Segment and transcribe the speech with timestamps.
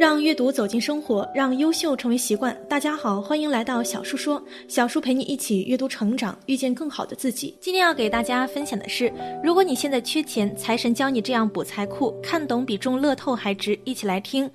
[0.00, 2.58] 让阅读走进生活，让优秀成为习惯。
[2.66, 7.54] 大家好，欢迎来到小树说，小树陪你一起阅读成长，遇见更好的自己。
[7.60, 9.12] 今天要给大家分享的是，
[9.44, 13.78] 如果你现在缺钱，财神教你这样补财库，看懂比中乐透还值。
[13.84, 14.50] 一起来听。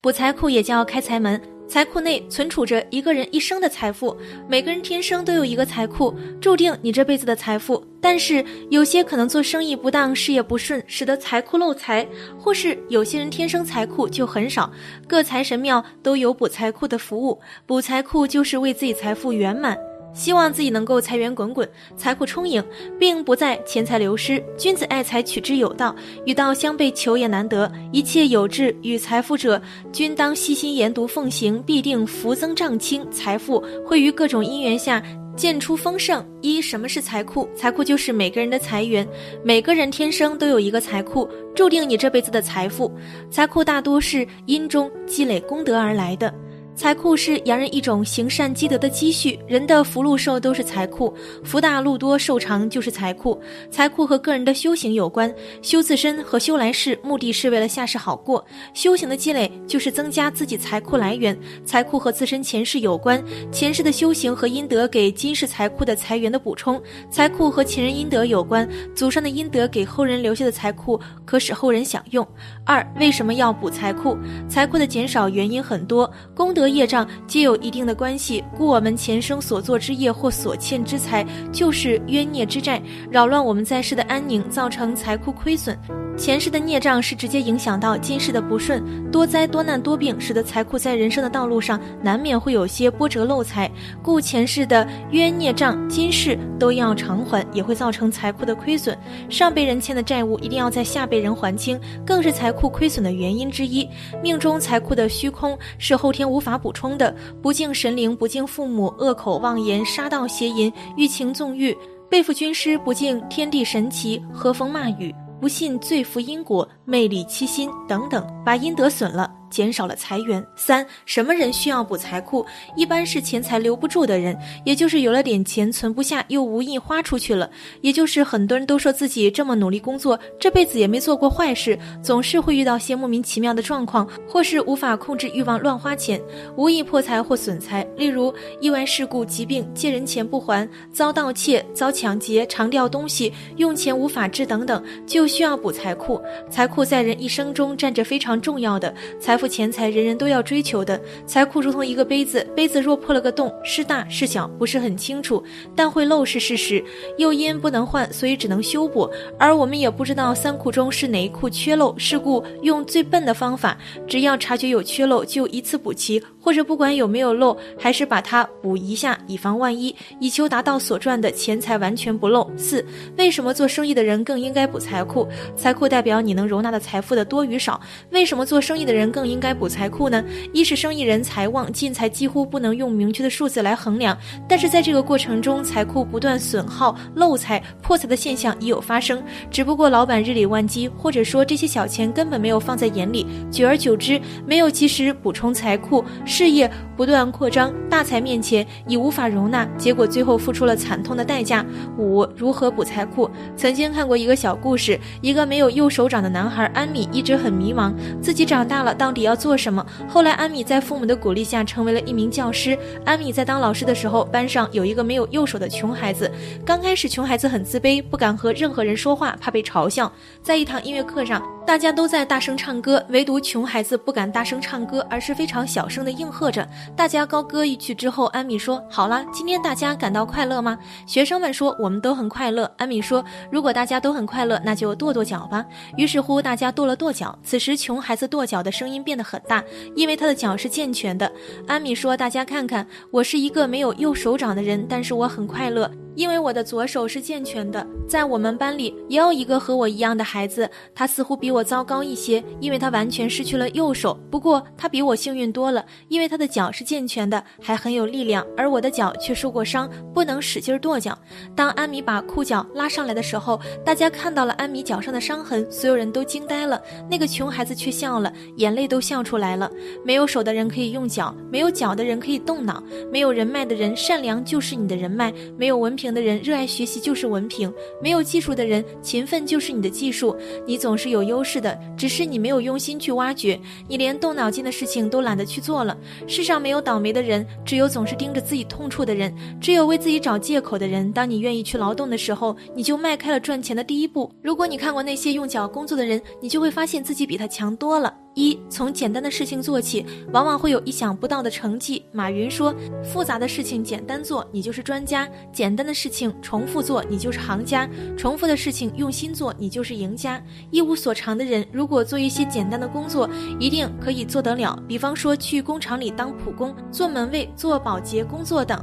[0.00, 1.38] 补财库也叫开财门。
[1.68, 4.14] 财库内存储着一个人一生的财富，
[4.46, 7.82] 每个人天生都有一个财库，注定你这辈子的财富。
[8.00, 12.06] 但是有些可能做生意不当，事业不顺，使得财库漏财，
[12.38, 14.70] 或是有些人天生财库就很少。
[15.08, 19.78] 各财神庙都有补财库的服务，补财库就是为自己财富圆满。
[20.12, 22.62] 希望自己能够财源滚滚，财库充盈，
[22.98, 24.42] 并不再钱财流失。
[24.56, 25.94] 君子爱财，取之有道，
[26.26, 27.70] 与道相悖，求也难得。
[27.92, 29.60] 一切有志与财富者，
[29.92, 35.02] 均当悉心研读奉行，必定福增丈清，财富会于各种因缘下
[35.34, 36.24] 渐出丰盛。
[36.42, 37.48] 一，什么是财库？
[37.56, 39.06] 财库就是每个人的财源，
[39.42, 42.92] 每个人天生都有一个财库，注定你这辈子的财富。
[43.30, 46.32] 财库大多是因中积累功德而来的。
[46.74, 51.14] 财库是洋人一种行善积德的积蓄，人的福禄寿都是财库，
[51.44, 53.38] 福大禄多寿长就是财库。
[53.70, 58.42] 财库和个人的修行有关，修自身和修来世，目的是为了下世好过。
[58.72, 61.38] 修行的积累就是增加自己财库来源。
[61.62, 66.82] 财库和自身前世有关，前世的修行和阴德给今世财库的财源的补充。
[67.10, 72.26] 财库和前人阴德有关，祖上的阴德给后人留下的财库可使后人享用。
[72.64, 74.16] 二，为什么要补财库？
[74.48, 76.61] 财库的减少原因很多，功德。
[76.62, 85.76] 和业障皆有一定的关系，故我们前生所做之业或所欠之财，就是冤孽之债，扰乱我们在世的安宁，造成财库亏损。
[86.14, 93.68] 前世的孽障是直接影响到今世的不顺，多灾多难多病，使得财库在人生的道路上难免会有些波折漏财，
[94.02, 98.96] 故前世的冤孽障今世都要偿还，也会造成财库的亏损。
[99.30, 103.88] 上辈人欠的债务一定要在下辈人还清，更是财库亏损的原因之一。
[104.22, 111.76] 命中财库的虚空是后天无法补充的，不敬神灵，不敬父母，恶口妄言，杀盗邪淫，欲情纵欲，
[112.08, 115.14] 背负军师，不敬天地神奇，和风骂雨。
[115.40, 119.28] 不信罪福因果，魅力欺心等等，把阴德损了。
[119.52, 120.44] 减少了裁员。
[120.56, 122.44] 三，什么人需要补财库？
[122.74, 127.50] 一般是钱财留不住的人，也就是有了点钱存不下，又无意花出去了。
[127.82, 136.18] 也就是很多人都说自己这么努力工作，这辈子也没做过坏事，总是会遇到些莫名其妙的状况，或是无法控制欲望乱花钱，
[136.56, 137.86] 无意破财或损财。
[137.94, 146.18] 例如意外事故、疾病、借人钱不还、遭盗窃、遭抢劫、常掉东西、用钱无法治等等，就需要补财库。
[146.48, 149.36] 财库在人一生中占着非常重要的财。
[149.42, 155.42] 富钱财，人人都要追求的财库，如同一个杯子，杯子若破了个洞，是大是小不是很清楚，
[155.74, 156.80] 但会漏是事实。
[157.18, 159.10] 又因不能换，所以只能修补。
[159.36, 163.76] 而我们也不知道三库中是哪一库缺漏，是故用最笨的方法，
[164.06, 172.50] 只要察觉有缺漏，就一次补齐，或者不管有没有漏，还是把它补一下，以防万一，以求达到所赚的钱财完全不漏。
[172.54, 172.84] 四，
[173.16, 175.26] 为什么做生意的人更应该补财库？
[175.56, 177.80] 财库代表你能容纳的财富的多与少。
[178.10, 179.22] 为什么做生意的人更？
[179.22, 180.22] 应该补财库呢？
[180.52, 184.18] 一是生意人财旺，进财几乎不能用明确的数字来衡量。
[184.48, 189.22] 但是在这个过程中，财库不断损耗、漏财、破财的现象已有发生。
[189.48, 201.62] 只不过老板日理万机，或者说这些小钱根本没有放在眼里，久而久之没有及时补充财库，事业不断扩张，大财面前已无法容纳，结果最后付出了惨痛的代价。
[201.98, 203.30] 五、如何补财库？
[203.54, 207.92] 曾经看过一个小故事，一个没有右手掌的男孩安米一直很迷茫，
[208.22, 209.22] 自己长大了到底。
[209.22, 209.86] 要做什么？
[210.08, 212.76] 后来安米在父母的鼓励下成为了一名教师。
[213.04, 216.28] 安米在当老师的时候，班上有一个没有右手的穷孩子。
[216.64, 220.10] 刚开始，穷孩子很自卑，不敢和任何人说话，怕被嘲笑。
[220.42, 221.42] 在一堂音乐课上。
[221.64, 226.66] 大家都在大声唱歌，唯独穷孩子不敢大声唱歌，而是非常小声的应和着。
[226.96, 235.64] 大家高歌一曲之后，安米说：“好啦，今天大家感到快乐吗？”学生们说：“我们都很快乐。”安米说：“如果大家都很快乐，那就跺跺脚吧。”
[235.98, 237.36] 于是乎，大家跺了跺脚。
[237.42, 239.62] 此时，穷孩子跺脚的声音变得很大，
[239.96, 241.30] 因为他的脚是健全的。
[241.66, 254.18] 安米说：“大家看看，我是一个没有右手掌的人，但是我很快乐。”因为我的左手是健全的，在我们班里也有一个和我一样的孩子，他似乎比我糟糕一些，因为他完全失去了右手。
[254.30, 261.18] 不过他比我幸运多了，因为他的脚是健全的，还很有力量，而我的脚却受过伤，不能使劲跺脚。
[261.56, 266.80] 当安米把裤脚拉上来的时候，大家看到了安米脚上的伤痕，所有人都惊呆了。
[267.10, 269.70] 那个穷孩子却笑了，眼泪都笑出来了。
[270.04, 276.01] 没有手的人可以用脚，没有脚的人可以动脑，没有人脉的人善良就是你的人脉，没有文凭。
[276.02, 277.72] 凭的人热爱学习就是文凭，
[278.02, 280.36] 没有技术的人勤奋就是你的技术。
[280.66, 283.56] 你总是有优势的，只是你没有用心去挖掘，
[283.86, 285.96] 你连动脑筋的事情都懒得去做了。
[286.26, 291.12] 世上没有倒霉的人，只有总是盯着自己痛处的人，只有为自己找借口的人。
[291.12, 294.28] 当你愿意去劳动的时候，你就迈开了赚钱的第一步。
[294.42, 298.12] 如果你看过那些用脚工作的人，你就会发现自己比他强多了。
[298.34, 302.02] 一从简单的事情做起，往往会有意想不到的成绩。
[302.12, 302.74] 马云说
[303.04, 307.86] ：“复杂的事情简单做，你就是专家；简单的事情重复做，你就是行家；
[308.16, 310.42] 重复的事情用心做，你就是赢家。
[310.70, 313.28] 一无所长的人，如果做一些简单的工作，
[313.60, 314.78] 一定可以做得了。
[314.88, 318.82] 比方说，去工厂里当普工、做门卫、做保洁工作等。”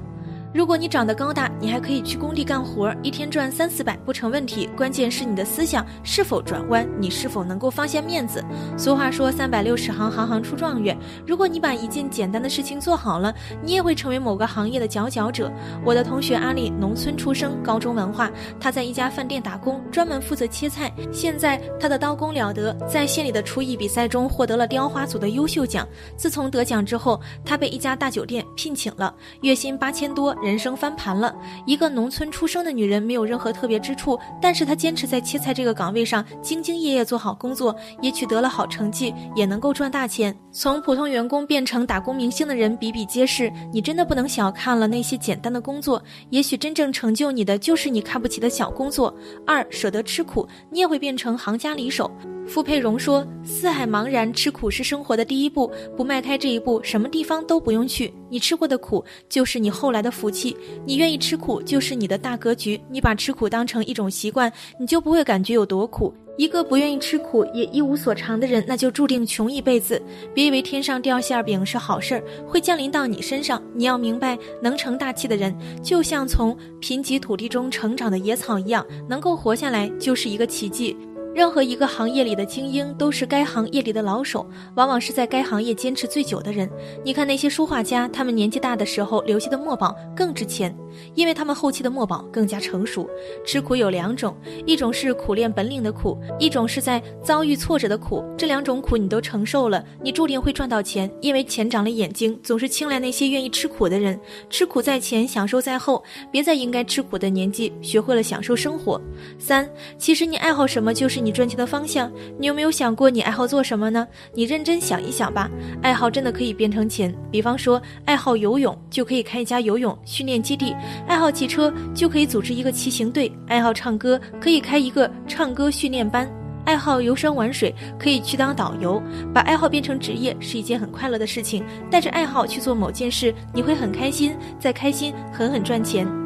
[0.52, 4.68] 如果你长得高大，你还可以去工地干活，一天赚三四百不成问题。
[4.76, 8.44] 关键是你的思想是否转弯，你是否能够放下面子。
[8.76, 10.98] 俗话说三百六十行，行行出状元。
[11.28, 13.32] 如果你把一件简单的事情做好了，
[13.62, 15.52] 你也会成为某个行业的佼佼者。
[15.86, 20.92] 我的同学阿丽，农村出生，高中文化，他在一家饭店打工，专门负责切菜。
[21.12, 25.88] 现在他的刀工了得，在县里的厨艺比赛中获得了雕花组的优秀奖。
[26.18, 30.36] 自从得奖之后，他被一家大酒店聘请了，月薪八千多。
[30.42, 40.36] 人生翻盘了，一个农村出生的女人没有任何特别之处，但是她坚持在切菜这个岗位上兢兢业业做好工作，也取得了好成绩，也能够赚大钱。
[40.52, 49.14] 从普通员工变成打工明星的人比比皆是，你真的不能小看了那些简单的工作，也许真正成就你的就是你看不起的小工作。
[49.46, 52.10] 二舍得吃苦，你也会变成行家里手。
[52.50, 55.72] 傅佩荣说：“四海茫然，吃苦是生活的第一步。
[55.96, 58.12] 不迈开这一步，什么地方都不用去。
[58.28, 60.58] 你吃过的苦，就是你后来的福气。
[60.84, 62.82] 你愿意吃苦，就是你的大格局。
[62.90, 66.12] 你把吃苦当成一种习惯，你就不会感觉有多苦。
[66.38, 70.02] 一个不愿意吃苦也一无所长的人，那就注定穷一辈子。
[70.34, 73.62] 别以为天上掉馅饼是好事儿，会降临到你身上。
[73.76, 80.98] 你要明白，能成大器的人，就像从贫瘠土地中成长的野草一样，能够活下来就是一个奇迹。”
[81.34, 84.46] 任何一个行业里的精英都是该行业里的老手，
[84.76, 86.70] 往往是在该行业坚持最久的人。
[87.04, 90.76] 你看那些书画家，他们年纪大的时候留下的墨宝更值钱，
[91.14, 93.08] 因为他们后期的墨宝更加成熟。
[93.46, 94.36] 吃苦有两种，
[94.66, 98.26] 一种是苦练本领的苦，一种是在遭遇挫折的苦。
[98.36, 104.20] 这两种苦你都承受了，你注定会赚到钱，因为钱长了眼睛，总是青睐那些愿意吃苦的人。
[104.50, 109.00] 吃苦在前，享受在后，别在应该吃苦的年纪学会了享受生活。
[109.38, 111.19] 三，其实你爱好什么就是。
[111.20, 114.08] 你赚钱的方向，你有没有想过你爱好做什么呢？
[114.34, 115.50] 你认真想一想吧，
[115.82, 117.14] 爱好真的可以变成钱。
[117.32, 120.74] 比方说，爱好游泳就可以开一家游泳训练基地；
[121.08, 126.28] 爱好骑车就可以组织一个骑行队；爱好唱歌可以开一个唱歌训练班；
[126.66, 129.02] 爱好游山玩水可以去当导游。
[129.34, 136.19] 把爱好变成职业是一件很快乐的事情，带着爱好去做某件事，你会很开心，再开心，狠狠赚钱。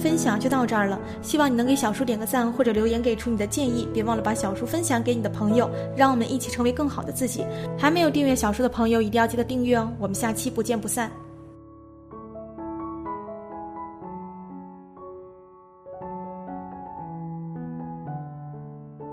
[0.00, 7.44] 分享就到这儿了，希望你能给小叔点个赞或者留言给出你的建议，别忘了把小叔分享给你的朋友，让我们一起成为更好的自己。
[7.78, 11.29] 还没有订阅小叔的朋友一定要记得订阅哦，我们下期不见不散。